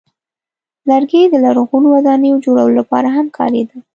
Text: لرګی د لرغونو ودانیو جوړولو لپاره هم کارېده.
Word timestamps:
لرګی 0.89 1.21
د 1.29 1.35
لرغونو 1.45 1.87
ودانیو 1.95 2.41
جوړولو 2.45 2.77
لپاره 2.79 3.09
هم 3.15 3.27
کارېده. 3.37 3.77